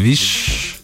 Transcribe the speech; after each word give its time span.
viš. 0.00 0.74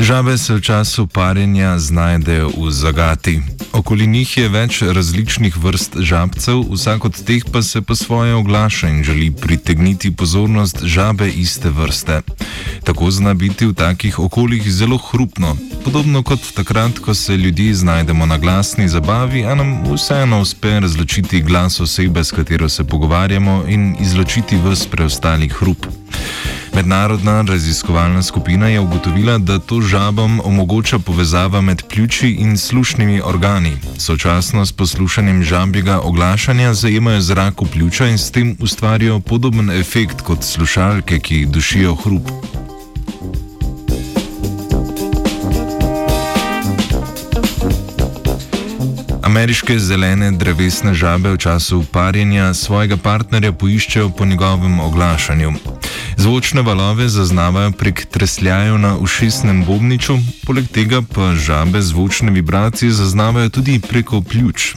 Žabe 0.00 0.38
se 0.38 0.54
v 0.54 0.60
času 0.60 1.06
parjenja 1.06 1.78
znajdejo 1.78 2.50
v 2.56 2.70
zagati. 2.70 3.42
Okoli 3.72 4.06
njih 4.06 4.36
je 4.36 4.48
več 4.48 4.82
različnih 4.82 5.56
vrst 5.56 6.00
žabcev, 6.02 6.64
vsak 6.72 7.04
od 7.04 7.14
teh 7.24 7.44
pa 7.52 7.62
se 7.62 7.82
po 7.82 7.94
svoje 7.94 8.34
oglaša 8.34 8.88
in 8.88 9.04
želi 9.04 9.30
pritegniti 9.30 10.10
pozornost 10.10 10.82
žabe 10.82 11.28
iste 11.30 11.70
vrste. 11.70 12.20
Tako 12.84 13.10
zna 13.10 13.34
biti 13.34 13.66
v 13.66 13.74
takih 13.74 14.18
okoljih 14.18 14.72
zelo 14.72 14.98
hrupno, 14.98 15.56
podobno 15.84 16.22
kot 16.22 16.40
takrat, 16.54 16.98
ko 16.98 17.14
se 17.14 17.36
ljudje 17.36 17.74
znajdemo 17.74 18.26
na 18.26 18.38
glasni 18.38 18.88
zabavi, 18.88 19.44
a 19.44 19.54
nam 19.54 19.94
vseeno 19.94 20.40
uspe 20.40 20.80
razločiti 20.80 21.40
glas 21.40 21.80
osebe, 21.80 22.24
s 22.24 22.30
katero 22.30 22.68
se 22.68 22.84
pogovarjamo, 22.84 23.64
in 23.68 23.96
izločiti 24.00 24.56
vse 24.56 24.88
preostali 24.90 25.48
hrup. 25.48 25.86
Mednarodna 26.74 27.42
raziskovalna 27.42 28.22
skupina 28.22 28.68
je 28.68 28.80
ugotovila, 28.80 29.38
da 29.38 29.58
to 29.58 29.80
žabom 29.80 30.40
omogoča 30.44 30.98
povezava 30.98 31.60
med 31.60 31.82
pljuči 31.88 32.30
in 32.30 32.58
slušnimi 32.58 33.20
organi. 33.24 33.76
Sočasno 33.98 34.66
s 34.66 34.72
poslušanjem 34.72 35.42
žabjega 35.42 36.00
oglašanja 36.00 36.74
zajemajo 36.74 37.20
zrak 37.20 37.62
v 37.62 37.66
pljuča 37.72 38.06
in 38.06 38.18
s 38.18 38.30
tem 38.30 38.56
ustvarijo 38.60 39.20
podoben 39.20 39.70
efekt 39.70 40.20
kot 40.20 40.42
slušalke, 40.42 41.18
ki 41.18 41.46
dušijo 41.46 41.94
hrup. 41.94 42.30
Ameriške 49.30 49.78
zelene 49.78 50.32
drevesne 50.34 50.90
žabe 50.90 51.30
v 51.30 51.38
času 51.38 51.84
parjenja 51.86 52.48
svojega 52.54 52.96
partnerja 52.98 53.52
poiščejo 53.52 54.08
po 54.10 54.26
njegovem 54.26 54.80
oglašanju. 54.80 55.52
Zvočne 56.16 56.62
valove 56.66 57.06
zaznavajo 57.08 57.70
prek 57.70 58.06
tresljajev 58.10 58.78
na 58.78 58.96
ušesnem 58.98 59.62
bobniču, 59.64 60.18
poleg 60.46 60.66
tega 60.74 60.98
pa 61.14 61.30
žabe 61.38 61.78
zvočne 61.82 62.34
vibracije 62.34 62.90
zaznavajo 62.90 63.48
tudi 63.48 63.78
preko 63.78 64.20
pljuč. 64.20 64.74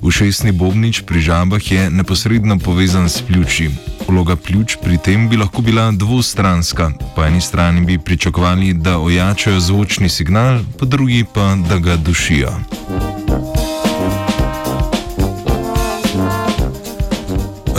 Ušesni 0.00 0.52
bobnič 0.52 1.02
pri 1.04 1.20
žabah 1.20 1.72
je 1.72 1.90
neposredno 1.90 2.58
povezan 2.58 3.08
s 3.08 3.20
pljuči. 3.20 3.68
Vloga 4.08 4.36
pljuč 4.36 4.80
pri 4.82 4.96
tem 4.98 5.28
bi 5.28 5.36
lahko 5.36 5.60
bila 5.62 5.90
dvostranska. 5.92 6.90
Po 7.16 7.24
eni 7.24 7.40
strani 7.40 7.84
bi 7.84 7.98
pričakovali, 7.98 8.72
da 8.74 8.98
ojačajo 8.98 9.60
zvočni 9.60 10.08
signal, 10.08 10.64
po 10.78 10.86
drugi 10.86 11.24
pa, 11.34 11.56
da 11.68 11.78
ga 11.78 11.96
dušijo. 11.96 13.09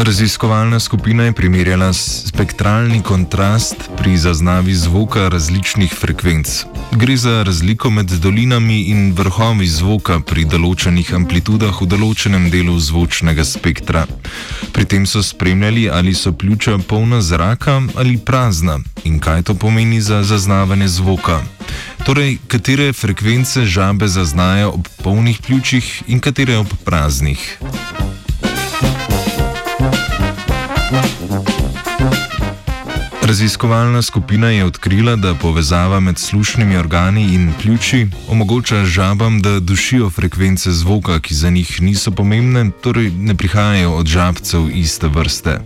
Raziskovalna 0.04 0.80
skupina 0.80 1.24
je 1.24 1.32
primerjala 1.32 1.94
spektralni 1.94 3.02
kontrast 3.02 3.76
pri 3.98 4.18
zaznavi 4.18 4.74
zvoka 4.74 5.28
različnih 5.30 5.94
frekvenc. 5.94 6.64
Gre 6.92 7.18
za 7.18 7.44
razliko 7.44 7.90
med 7.90 8.06
dolinami 8.06 8.82
in 8.82 9.14
vrhovi 9.14 9.68
zvoka 9.68 10.20
pri 10.20 10.48
določenih 10.50 11.14
amplitudah 11.14 11.82
v 11.82 11.86
določenem 11.86 12.50
delu 12.50 12.80
zvočnega 12.80 13.46
spektra. 13.46 14.08
Pri 14.74 14.86
tem 14.90 15.06
so 15.06 15.22
spremljali, 15.22 15.86
ali 15.90 16.18
so 16.18 16.34
pljuča 16.34 16.80
polna 16.88 17.22
zraka 17.22 17.78
ali 17.96 18.18
prazna 18.18 18.80
in 19.04 19.20
kaj 19.20 19.44
to 19.44 19.54
pomeni 19.54 20.02
za 20.02 20.24
zaznavanje 20.24 20.88
zvoka. 20.98 21.44
Torej, 22.06 22.40
katere 22.48 22.90
frekvence 22.94 23.70
žabe 23.70 24.08
zaznajo 24.08 24.74
ob 24.82 24.90
polnih 25.04 25.42
pljučih 25.46 26.04
in 26.08 26.20
katere 26.20 26.58
ob 26.58 26.74
praznih. 26.86 27.62
Raziskovalna 33.32 34.02
skupina 34.02 34.50
je 34.50 34.66
odkrila, 34.66 35.16
da 35.16 35.36
povezava 35.36 36.00
med 36.00 36.18
slušnimi 36.18 36.78
organi 36.78 37.22
in 37.34 37.54
pljuči 37.62 38.08
omogoča 38.28 38.86
žabam, 38.86 39.42
da 39.42 39.60
dušijo 39.60 40.10
frekvence 40.10 40.72
zvoka, 40.72 41.20
ki 41.20 41.36
za 41.36 41.50
njih 41.50 41.82
niso 41.82 42.12
pomembne, 42.12 42.72
torej 42.82 43.12
ne 43.12 43.36
prihajajo 43.36 43.92
od 43.92 44.08
žabcev 44.08 44.68
iste 44.74 45.08
vrste. 45.08 45.60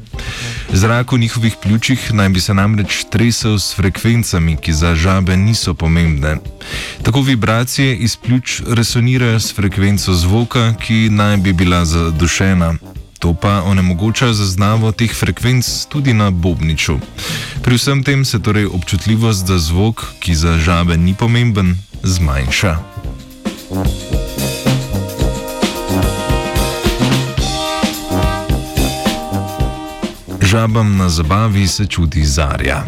Zrak 0.71 1.11
v 1.11 1.17
njihovih 1.17 1.55
pljučih 1.61 2.13
naj 2.13 2.29
bi 2.29 2.39
se 2.39 2.53
namreč 2.53 3.03
tresel 3.09 3.59
s 3.59 3.75
frekvencami, 3.75 4.57
ki 4.57 4.73
za 4.73 4.95
žabe 4.95 5.37
niso 5.37 5.73
pomembne. 5.73 6.37
Tako 7.03 7.21
vibracije 7.21 7.95
iz 7.95 8.15
pljuč 8.15 8.61
resonirajo 8.67 9.39
s 9.39 9.55
frekvenco 9.55 10.13
zvoka, 10.13 10.73
ki 10.73 11.09
naj 11.09 11.37
bi 11.37 11.53
bila 11.53 11.85
zadušena. 11.85 12.75
To 13.19 13.33
pa 13.33 13.63
onemogoča 13.65 14.33
zaznavo 14.33 14.91
teh 14.91 15.09
frekvenc 15.09 15.85
tudi 15.89 16.13
na 16.13 16.29
Bobniču. 16.31 16.99
Pri 17.65 17.81
vsem 17.81 18.03
tem 18.05 18.21
se 18.25 18.37
torej 18.39 18.69
občutljivost 18.69 19.49
za 19.49 19.57
zvok, 19.57 20.21
ki 20.21 20.35
za 20.37 20.57
žabe 20.61 20.97
ni 20.97 21.17
pomemben, 21.17 21.73
zmanjša. 22.03 22.77
Žabam 30.41 30.97
na 30.97 31.09
zabavi 31.09 31.67
se 31.67 31.85
čuti 31.85 32.25
zarja. 32.25 32.85